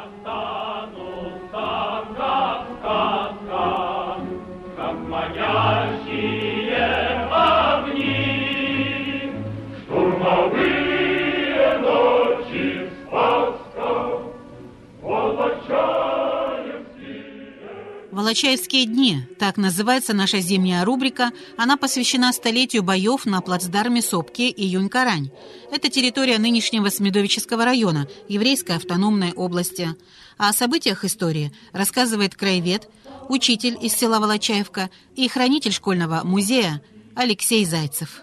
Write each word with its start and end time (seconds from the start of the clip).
Santa. 0.00 0.59
«Волочаевские 18.20 18.84
дни»– 18.84 19.22
так 19.38 19.56
называется 19.56 20.12
наша 20.12 20.40
зимняя 20.40 20.84
рубрика. 20.84 21.30
Она 21.56 21.78
посвящена 21.78 22.34
столетию 22.34 22.82
боев 22.82 23.24
на 23.24 23.40
плацдарме 23.40 24.02
Сопки 24.02 24.52
Июнь-Карань. 24.54 25.30
Это 25.72 25.88
территория 25.88 26.38
нынешнего 26.38 26.90
Смедовического 26.90 27.64
района, 27.64 28.08
еврейской 28.28 28.76
автономной 28.76 29.32
области. 29.32 29.96
О 30.36 30.52
событиях 30.52 31.06
истории 31.06 31.50
рассказывает 31.72 32.34
краевед, 32.34 32.90
учитель 33.30 33.78
из 33.80 33.94
села 33.94 34.20
Волочаевка 34.20 34.90
и 35.16 35.26
хранитель 35.26 35.72
школьного 35.72 36.20
музея 36.22 36.82
Алексей 37.14 37.64
Зайцев. 37.64 38.20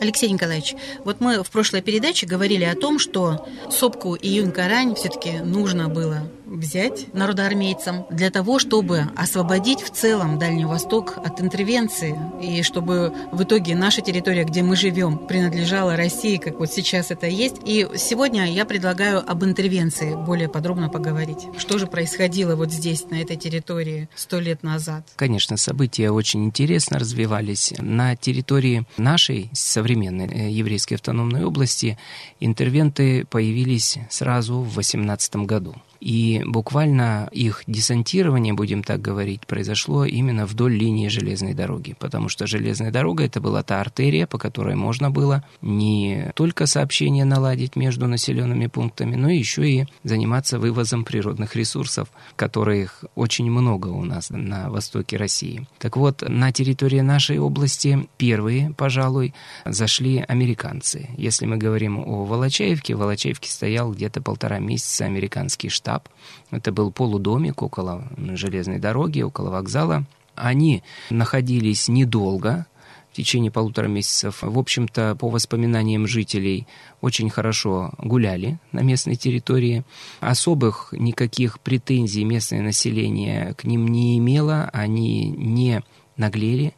Алексей 0.00 0.32
Николаевич, 0.32 0.74
вот 1.04 1.20
мы 1.20 1.44
в 1.44 1.50
прошлой 1.52 1.82
передаче 1.82 2.26
говорили 2.26 2.64
о 2.64 2.74
том, 2.74 2.98
что 2.98 3.46
сопку 3.70 4.16
Июнь-Карань 4.16 4.96
все-таки 4.96 5.38
нужно 5.38 5.88
было 5.88 6.28
взять 6.48 7.12
народоармейцам 7.14 8.06
для 8.10 8.30
того, 8.30 8.58
чтобы 8.58 9.04
освободить 9.16 9.82
в 9.82 9.90
целом 9.90 10.38
Дальний 10.38 10.64
Восток 10.64 11.18
от 11.18 11.40
интервенции 11.40 12.18
и 12.42 12.62
чтобы 12.62 13.12
в 13.32 13.42
итоге 13.42 13.76
наша 13.76 14.00
территория, 14.00 14.44
где 14.44 14.62
мы 14.62 14.76
живем, 14.76 15.18
принадлежала 15.18 15.96
России, 15.96 16.38
как 16.38 16.58
вот 16.58 16.72
сейчас 16.72 17.10
это 17.10 17.26
есть. 17.26 17.56
И 17.64 17.86
сегодня 17.96 18.50
я 18.50 18.64
предлагаю 18.64 19.22
об 19.28 19.44
интервенции 19.44 20.14
более 20.14 20.48
подробно 20.48 20.88
поговорить. 20.88 21.46
Что 21.58 21.78
же 21.78 21.86
происходило 21.86 22.56
вот 22.56 22.72
здесь, 22.72 23.04
на 23.10 23.20
этой 23.20 23.36
территории, 23.36 24.08
сто 24.14 24.40
лет 24.40 24.62
назад? 24.62 25.06
Конечно, 25.16 25.56
события 25.56 26.10
очень 26.10 26.44
интересно 26.44 26.98
развивались. 26.98 27.74
На 27.78 28.16
территории 28.16 28.86
нашей 28.96 29.50
современной 29.52 30.26
э, 30.26 30.50
еврейской 30.50 30.94
автономной 30.94 31.44
области 31.44 31.98
интервенты 32.40 33.24
появились 33.26 33.98
сразу 34.10 34.60
в 34.60 34.74
18 34.74 35.36
году. 35.36 35.74
И 36.00 36.42
буквально 36.46 37.28
их 37.32 37.64
десантирование, 37.66 38.54
будем 38.54 38.82
так 38.82 39.00
говорить, 39.00 39.46
произошло 39.46 40.04
именно 40.04 40.46
вдоль 40.46 40.74
линии 40.74 41.08
железной 41.08 41.54
дороги, 41.54 41.96
потому 41.98 42.28
что 42.28 42.46
железная 42.46 42.92
дорога 42.92 43.24
это 43.24 43.40
была 43.40 43.62
та 43.62 43.80
артерия, 43.80 44.26
по 44.26 44.38
которой 44.38 44.76
можно 44.76 45.10
было 45.10 45.44
не 45.60 46.30
только 46.34 46.66
сообщение 46.66 47.24
наладить 47.24 47.74
между 47.74 48.06
населенными 48.06 48.66
пунктами, 48.66 49.16
но 49.16 49.28
еще 49.28 49.68
и 49.68 49.86
заниматься 50.04 50.58
вывозом 50.58 51.04
природных 51.04 51.56
ресурсов, 51.56 52.08
которых 52.36 53.04
очень 53.14 53.50
много 53.50 53.88
у 53.88 54.04
нас 54.04 54.30
на 54.30 54.70
востоке 54.70 55.16
России. 55.16 55.66
Так 55.78 55.96
вот, 55.96 56.22
на 56.26 56.52
территории 56.52 57.00
нашей 57.00 57.38
области 57.38 58.08
первые, 58.18 58.72
пожалуй, 58.76 59.34
зашли 59.64 60.24
американцы. 60.28 61.08
Если 61.16 61.46
мы 61.46 61.56
говорим 61.56 61.98
о 61.98 62.24
Волочаевке, 62.24 62.94
в 62.94 62.98
Волочаевке 62.98 63.50
стоял 63.50 63.92
где-то 63.92 64.22
полтора 64.22 64.58
месяца 64.58 65.04
американский 65.04 65.68
штаб, 65.68 65.87
штаб. 65.88 66.08
Это 66.50 66.70
был 66.70 66.92
полудомик 66.92 67.62
около 67.62 68.04
железной 68.34 68.78
дороги, 68.78 69.22
около 69.22 69.50
вокзала. 69.50 70.04
Они 70.34 70.82
находились 71.10 71.88
недолго, 71.88 72.66
в 73.10 73.16
течение 73.16 73.50
полутора 73.50 73.88
месяцев. 73.88 74.42
В 74.42 74.58
общем-то, 74.58 75.16
по 75.18 75.28
воспоминаниям 75.28 76.06
жителей, 76.06 76.66
очень 77.00 77.30
хорошо 77.30 77.92
гуляли 77.98 78.58
на 78.70 78.80
местной 78.80 79.16
территории. 79.16 79.82
Особых 80.20 80.92
никаких 80.92 81.58
претензий 81.58 82.24
местное 82.24 82.60
население 82.60 83.54
к 83.54 83.64
ним 83.64 83.88
не 83.88 84.18
имело. 84.18 84.68
Они 84.72 85.30
не 85.30 85.82
наглели, 86.18 86.74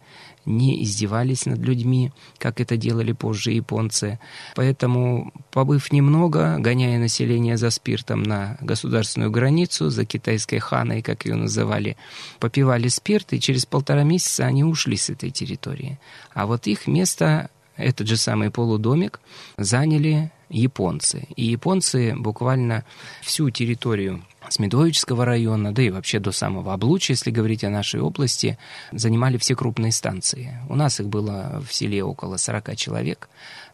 не 0.51 0.83
издевались 0.83 1.47
над 1.47 1.59
людьми, 1.61 2.13
как 2.39 2.61
это 2.61 2.77
делали 2.77 3.13
позже 3.13 3.53
японцы. 3.53 4.19
Поэтому, 4.55 5.33
побыв 5.51 5.93
немного, 5.93 6.57
гоняя 6.59 6.99
население 6.99 7.57
за 7.57 7.71
спиртом 7.71 8.23
на 8.23 8.59
государственную 8.61 9.31
границу, 9.31 9.91
за 9.91 10.05
китайской 10.05 10.59
ханой, 10.59 11.03
как 11.03 11.25
ее 11.25 11.37
называли, 11.37 11.97
попивали 12.39 12.89
спирт, 12.89 13.33
и 13.33 13.41
через 13.41 13.67
полтора 13.67 14.03
месяца 14.03 14.45
они 14.45 14.65
ушли 14.65 14.97
с 14.97 15.11
этой 15.11 15.31
территории. 15.31 15.99
А 16.35 16.47
вот 16.47 16.67
их 16.67 16.87
место, 16.87 17.51
этот 17.77 18.07
же 18.07 18.17
самый 18.17 18.51
полудомик, 18.51 19.21
заняли 19.57 20.33
японцы. 20.51 21.27
И 21.37 21.45
японцы 21.45 22.15
буквально 22.17 22.85
всю 23.23 23.51
территорию 23.51 24.23
Смедовического 24.49 25.25
района, 25.25 25.73
да 25.73 25.83
и 25.83 25.91
вообще 25.91 26.19
до 26.19 26.33
самого 26.33 26.73
Облуча, 26.73 27.13
если 27.13 27.31
говорить 27.31 27.63
о 27.63 27.71
нашей 27.71 28.01
области, 28.01 28.59
занимали 28.91 29.37
все 29.37 29.55
крупные 29.55 29.93
станции. 29.93 30.59
У 30.69 30.75
нас 30.75 30.99
их 30.99 31.09
было 31.09 31.63
в 31.67 31.73
селе 31.73 32.03
около 32.03 32.37
40 32.37 32.75
человек. 32.77 33.29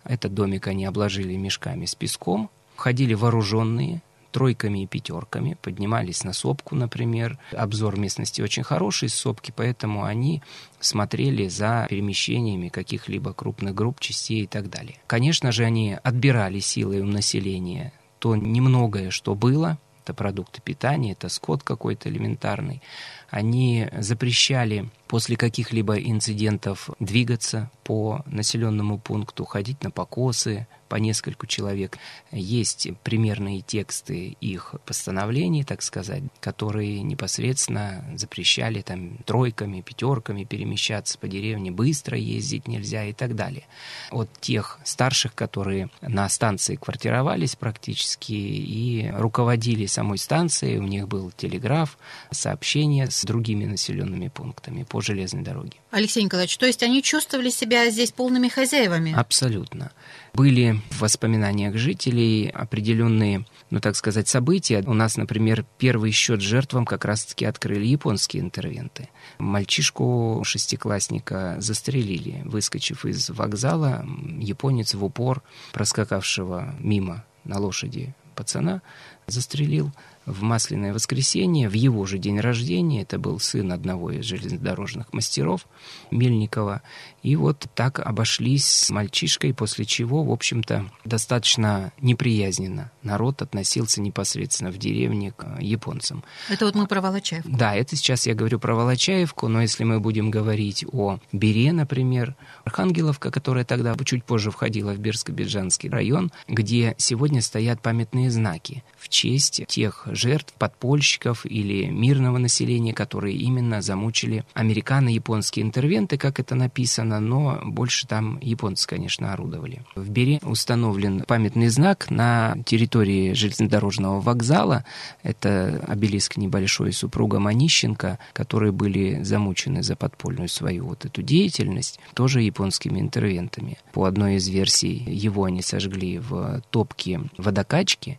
Этот 0.04 0.34
домик 0.34 0.66
они 0.66 0.84
обложили 0.84 1.34
мешками 1.36 1.86
с 1.86 1.94
песком. 1.94 2.50
Ходили 2.76 3.14
вооруженные, 3.14 4.02
тройками 4.36 4.82
и 4.82 4.86
пятерками, 4.86 5.56
поднимались 5.62 6.22
на 6.22 6.34
сопку, 6.34 6.74
например. 6.74 7.38
Обзор 7.52 7.98
местности 7.98 8.42
очень 8.42 8.64
хороший 8.64 9.08
с 9.08 9.14
сопки, 9.14 9.50
поэтому 9.56 10.04
они 10.04 10.42
смотрели 10.78 11.48
за 11.48 11.86
перемещениями 11.88 12.68
каких-либо 12.68 13.32
крупных 13.32 13.74
групп, 13.74 13.98
частей 13.98 14.42
и 14.42 14.46
так 14.46 14.68
далее. 14.68 14.98
Конечно 15.06 15.52
же, 15.52 15.64
они 15.64 15.96
отбирали 16.02 16.58
силой 16.58 17.00
у 17.00 17.06
населения 17.06 17.94
то 18.18 18.36
немногое, 18.36 19.10
что 19.10 19.34
было, 19.34 19.78
это 20.02 20.12
продукты 20.12 20.60
питания, 20.62 21.12
это 21.12 21.30
скот 21.30 21.62
какой-то 21.62 22.10
элементарный. 22.10 22.82
Они 23.30 23.88
запрещали 23.98 24.90
после 25.06 25.36
каких-либо 25.36 25.96
инцидентов 25.96 26.90
двигаться 26.98 27.70
по 27.84 28.22
населенному 28.26 28.98
пункту, 28.98 29.44
ходить 29.44 29.82
на 29.82 29.90
покосы 29.90 30.66
по 30.88 30.96
нескольку 30.96 31.46
человек. 31.46 31.98
Есть 32.32 32.88
примерные 33.02 33.60
тексты 33.60 34.36
их 34.40 34.74
постановлений, 34.84 35.64
так 35.64 35.82
сказать, 35.82 36.22
которые 36.40 37.02
непосредственно 37.02 38.04
запрещали 38.16 38.82
там 38.82 39.18
тройками, 39.18 39.80
пятерками 39.80 40.44
перемещаться 40.44 41.18
по 41.18 41.28
деревне, 41.28 41.70
быстро 41.70 42.16
ездить 42.16 42.68
нельзя 42.68 43.04
и 43.04 43.12
так 43.12 43.34
далее. 43.34 43.64
От 44.10 44.30
тех 44.40 44.78
старших, 44.84 45.34
которые 45.34 45.90
на 46.00 46.28
станции 46.28 46.76
квартировались 46.76 47.56
практически 47.56 48.32
и 48.32 49.10
руководили 49.12 49.86
самой 49.86 50.18
станцией, 50.18 50.78
у 50.78 50.84
них 50.84 51.08
был 51.08 51.30
телеграф, 51.36 51.98
сообщения 52.30 53.08
с 53.10 53.24
другими 53.24 53.64
населенными 53.64 54.28
пунктами 54.28 54.84
по 54.96 55.02
железной 55.02 55.42
дороге. 55.42 55.76
Алексей 55.90 56.22
Николаевич, 56.22 56.56
то 56.56 56.64
есть 56.64 56.82
они 56.82 57.02
чувствовали 57.02 57.50
себя 57.50 57.90
здесь 57.90 58.12
полными 58.12 58.48
хозяевами? 58.48 59.12
Абсолютно. 59.12 59.92
Были 60.32 60.80
в 60.88 61.00
воспоминаниях 61.00 61.76
жителей 61.76 62.48
определенные, 62.48 63.44
ну 63.68 63.80
так 63.80 63.94
сказать, 63.96 64.26
события. 64.26 64.82
У 64.86 64.94
нас, 64.94 65.18
например, 65.18 65.66
первый 65.76 66.12
счет 66.12 66.40
жертвам 66.40 66.86
как 66.86 67.04
раз-таки 67.04 67.44
открыли 67.44 67.84
японские 67.84 68.42
интервенты. 68.42 69.10
Мальчишку 69.36 70.40
шестиклассника 70.46 71.56
застрелили, 71.58 72.40
выскочив 72.46 73.04
из 73.04 73.28
вокзала, 73.28 74.02
японец 74.38 74.94
в 74.94 75.04
упор, 75.04 75.42
проскакавшего 75.74 76.74
мимо 76.80 77.22
на 77.44 77.58
лошади 77.58 78.14
пацана, 78.34 78.80
застрелил 79.26 79.92
в 80.26 80.42
Масляное 80.42 80.92
воскресенье, 80.92 81.68
в 81.68 81.72
его 81.72 82.04
же 82.04 82.18
день 82.18 82.40
рождения, 82.40 83.02
это 83.02 83.18
был 83.18 83.38
сын 83.38 83.72
одного 83.72 84.10
из 84.10 84.24
железнодорожных 84.24 85.12
мастеров 85.12 85.66
Мельникова, 86.10 86.82
и 87.22 87.36
вот 87.36 87.66
так 87.74 88.00
обошлись 88.00 88.66
с 88.66 88.90
мальчишкой, 88.90 89.54
после 89.54 89.84
чего, 89.84 90.24
в 90.24 90.32
общем-то, 90.32 90.86
достаточно 91.04 91.92
неприязненно 92.00 92.90
народ 93.02 93.40
относился 93.42 94.00
непосредственно 94.00 94.70
в 94.70 94.78
деревне 94.78 95.32
к 95.32 95.58
японцам. 95.60 96.24
Это 96.48 96.66
вот 96.66 96.74
мы 96.74 96.86
про 96.86 97.00
Волочаевку. 97.00 97.48
Да, 97.50 97.74
это 97.74 97.94
сейчас 97.96 98.26
я 98.26 98.34
говорю 98.34 98.58
про 98.58 98.74
Волочаевку, 98.74 99.46
но 99.48 99.62
если 99.62 99.84
мы 99.84 100.00
будем 100.00 100.30
говорить 100.30 100.84
о 100.92 101.18
Бере, 101.32 101.72
например, 101.72 102.34
Архангеловка, 102.64 103.30
которая 103.30 103.64
тогда 103.64 103.94
чуть 104.04 104.24
позже 104.24 104.50
входила 104.50 104.92
в 104.92 104.98
Берско-Биджанский 104.98 105.88
район, 105.88 106.32
где 106.48 106.94
сегодня 106.98 107.42
стоят 107.42 107.80
памятные 107.80 108.30
знаки 108.30 108.82
в 108.96 109.08
честь 109.16 109.62
тех 109.66 110.06
жертв, 110.12 110.52
подпольщиков 110.58 111.46
или 111.46 111.86
мирного 111.86 112.36
населения, 112.36 112.92
которые 112.92 113.34
именно 113.34 113.80
замучили 113.80 114.44
американо-японские 114.52 115.64
интервенты, 115.64 116.18
как 116.18 116.38
это 116.38 116.54
написано, 116.54 117.18
но 117.18 117.62
больше 117.64 118.06
там 118.06 118.38
японцы, 118.42 118.86
конечно, 118.86 119.32
орудовали. 119.32 119.80
В 119.94 120.10
Бере 120.10 120.38
установлен 120.42 121.22
памятный 121.22 121.68
знак 121.68 122.10
на 122.10 122.58
территории 122.66 123.32
железнодорожного 123.32 124.20
вокзала. 124.20 124.84
Это 125.22 125.82
обелиск 125.88 126.36
небольшой 126.36 126.92
супруга 126.92 127.38
Манищенко, 127.38 128.18
которые 128.34 128.72
были 128.72 129.22
замучены 129.22 129.82
за 129.82 129.96
подпольную 129.96 130.50
свою 130.50 130.88
вот 130.88 131.06
эту 131.06 131.22
деятельность, 131.22 132.00
тоже 132.12 132.42
японскими 132.42 133.00
интервентами. 133.00 133.78
По 133.94 134.04
одной 134.04 134.34
из 134.34 134.46
версий 134.48 135.02
его 135.06 135.44
они 135.44 135.62
сожгли 135.62 136.18
в 136.18 136.60
топке 136.68 137.22
водокачки, 137.38 138.18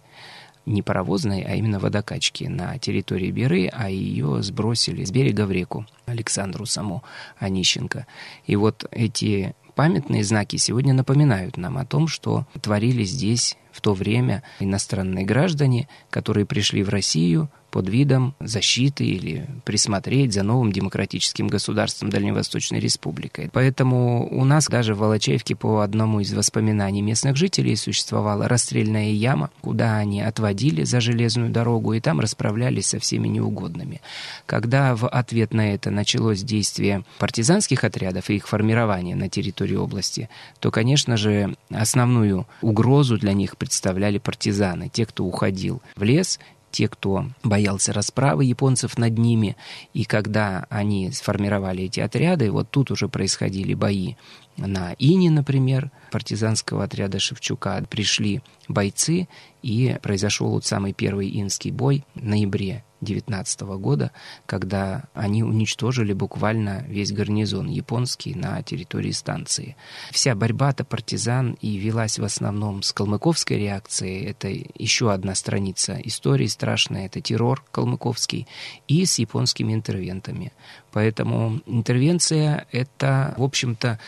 не 0.67 0.81
паровозной, 0.81 1.41
а 1.41 1.55
именно 1.55 1.79
водокачки 1.79 2.43
на 2.43 2.77
территории 2.77 3.31
Беры, 3.31 3.67
а 3.71 3.89
ее 3.89 4.43
сбросили 4.43 5.03
с 5.03 5.11
берега 5.11 5.45
в 5.45 5.51
реку 5.51 5.85
Александру 6.05 6.65
саму 6.65 7.03
Онищенко. 7.39 8.05
И 8.45 8.55
вот 8.55 8.85
эти 8.91 9.55
памятные 9.75 10.23
знаки 10.23 10.57
сегодня 10.57 10.93
напоминают 10.93 11.57
нам 11.57 11.77
о 11.77 11.85
том, 11.85 12.07
что 12.07 12.45
творили 12.61 13.03
здесь 13.03 13.57
в 13.71 13.81
то 13.81 13.93
время 13.93 14.43
иностранные 14.59 15.25
граждане, 15.25 15.87
которые 16.09 16.45
пришли 16.45 16.83
в 16.83 16.89
Россию 16.89 17.49
под 17.71 17.89
видом 17.89 18.35
защиты 18.39 19.05
или 19.05 19.47
присмотреть 19.65 20.33
за 20.33 20.43
новым 20.43 20.71
демократическим 20.71 21.47
государством 21.47 22.09
Дальневосточной 22.09 22.79
Республикой. 22.79 23.49
Поэтому 23.51 24.27
у 24.29 24.45
нас 24.45 24.67
даже 24.67 24.93
в 24.93 24.99
Волочаевке 24.99 25.55
по 25.55 25.81
одному 25.81 26.19
из 26.19 26.33
воспоминаний 26.33 27.01
местных 27.01 27.35
жителей 27.35 27.75
существовала 27.75 28.47
расстрельная 28.47 29.11
яма, 29.11 29.49
куда 29.61 29.97
они 29.97 30.21
отводили 30.21 30.83
за 30.83 31.01
железную 31.01 31.49
дорогу 31.49 31.93
и 31.93 31.99
там 31.99 32.19
расправлялись 32.19 32.87
со 32.87 32.99
всеми 32.99 33.27
неугодными. 33.27 34.01
Когда 34.45 34.95
в 34.95 35.07
ответ 35.07 35.53
на 35.53 35.73
это 35.73 35.91
началось 35.91 36.41
действие 36.41 37.03
партизанских 37.19 37.83
отрядов 37.83 38.29
и 38.29 38.35
их 38.35 38.47
формирование 38.47 39.15
на 39.15 39.29
территории 39.29 39.75
области, 39.75 40.29
то, 40.59 40.71
конечно 40.71 41.17
же, 41.17 41.55
основную 41.69 42.47
угрозу 42.61 43.17
для 43.17 43.33
них 43.33 43.57
представляли 43.57 44.17
партизаны, 44.17 44.89
те, 44.89 45.05
кто 45.05 45.25
уходил 45.25 45.81
в 45.95 46.03
лес 46.03 46.39
те, 46.77 46.87
кто 46.87 47.25
боялся 47.43 47.91
расправы 47.91 48.45
японцев 48.45 48.99
над 48.99 49.17
ними. 49.17 49.57
И 49.95 50.03
когда 50.05 50.67
они 50.69 51.11
сформировали 51.11 51.85
эти 51.85 52.01
отряды, 52.01 52.51
вот 52.51 52.69
тут 52.69 52.91
уже 52.91 53.09
происходили 53.09 53.73
бои 53.73 54.13
на 54.57 54.95
Ине, 54.99 55.29
например, 55.29 55.91
партизанского 56.11 56.83
отряда 56.83 57.19
Шевчука. 57.19 57.83
Пришли 57.89 58.41
бойцы, 58.67 59.27
и 59.67 59.97
произошел 60.01 60.49
вот 60.49 60.65
самый 60.65 60.93
первый 60.93 61.29
инский 61.39 61.71
бой 61.71 62.05
в 62.15 62.23
ноябре 62.23 62.83
19 63.01 63.61
года, 63.77 64.11
когда 64.45 65.03
они 65.13 65.43
уничтожили 65.43 66.13
буквально 66.13 66.83
весь 66.87 67.11
гарнизон 67.11 67.67
японский 67.67 68.33
на 68.33 68.63
территории 68.63 69.11
станции. 69.11 69.75
Вся 70.11 70.33
борьба-то 70.35 70.83
партизан 70.83 71.57
и 71.61 71.77
велась 71.77 72.17
в 72.17 72.23
основном 72.23 72.81
с 72.81 72.93
калмыковской 72.93 73.59
реакцией. 73.59 74.25
Это 74.25 74.47
еще 74.81 75.11
одна 75.11 75.35
страница 75.35 75.99
истории 76.03 76.47
страшная, 76.47 77.05
это 77.05 77.21
террор 77.21 77.63
калмыковский, 77.71 78.47
и 78.87 79.05
с 79.05 79.19
японскими 79.19 79.73
интервентами. 79.73 80.53
Поэтому 80.91 81.61
интервенция— 81.67 82.65
это, 82.71 83.35
в 83.37 83.43
общем-то, 83.43 83.99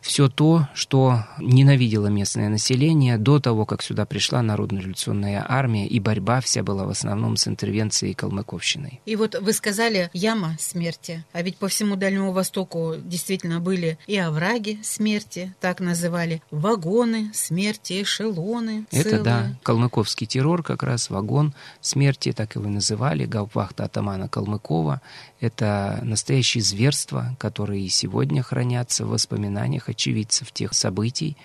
все 0.00 0.28
то, 0.28 0.68
что 0.74 1.24
ненавидело 1.38 2.08
местное 2.08 2.48
население 2.48 3.18
до 3.18 3.40
того, 3.40 3.66
как 3.66 3.82
сюда 3.82 4.04
пришла 4.06 4.42
Народно-революционная 4.42 5.44
армия, 5.46 5.86
и 5.86 6.00
борьба 6.00 6.40
вся 6.40 6.62
была 6.62 6.84
в 6.84 6.90
основном 6.90 7.36
с 7.36 7.48
интервенцией 7.48 8.14
калмыковщиной. 8.14 9.00
И 9.04 9.16
вот 9.16 9.36
вы 9.40 9.52
сказали 9.52 10.10
«яма 10.12 10.56
смерти», 10.58 11.24
а 11.32 11.42
ведь 11.42 11.56
по 11.56 11.68
всему 11.68 11.96
Дальнему 11.96 12.32
Востоку 12.32 12.94
действительно 13.02 13.60
были 13.60 13.98
и 14.06 14.16
овраги 14.16 14.80
смерти, 14.82 15.54
так 15.60 15.80
называли, 15.80 16.42
вагоны 16.50 17.30
смерти, 17.34 18.02
эшелоны 18.02 18.86
целые. 18.90 19.14
Это 19.14 19.22
да, 19.22 19.56
калмыковский 19.62 20.26
террор 20.26 20.62
как 20.62 20.82
раз, 20.82 21.10
вагон 21.10 21.54
смерти, 21.80 22.32
так 22.32 22.56
его 22.56 22.68
называли, 22.68 23.26
гауптвахта 23.26 23.84
атамана 23.84 24.28
Калмыкова. 24.28 25.00
Это 25.40 26.00
настоящие 26.02 26.62
зверства, 26.62 27.36
которые 27.38 27.84
и 27.84 27.88
сегодня 27.88 28.42
хранятся 28.42 29.04
в 29.04 29.10
воспоминаниях 29.10 29.83
очевидцев 29.88 30.52
тех 30.52 30.74
событий, 30.74 31.36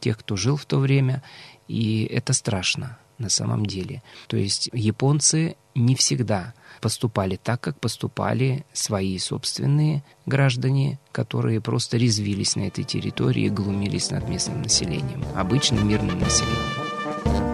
тех, 0.00 0.18
кто 0.18 0.36
жил 0.36 0.56
в 0.56 0.64
то 0.64 0.78
время, 0.78 1.22
и 1.66 2.04
это 2.04 2.32
страшно 2.32 2.98
на 3.18 3.28
самом 3.28 3.66
деле. 3.66 4.02
То 4.28 4.36
есть 4.36 4.70
японцы 4.72 5.56
не 5.74 5.94
всегда 5.94 6.54
поступали 6.80 7.36
так, 7.36 7.60
как 7.60 7.80
поступали 7.80 8.64
свои 8.72 9.18
собственные 9.18 10.04
граждане, 10.26 10.98
которые 11.12 11.60
просто 11.60 11.96
резвились 11.96 12.56
на 12.56 12.62
этой 12.62 12.84
территории 12.84 13.44
и 13.46 13.50
глумились 13.50 14.10
над 14.10 14.28
местным 14.28 14.62
населением, 14.62 15.24
обычным 15.34 15.88
мирным 15.88 16.18
населением. 16.18 17.47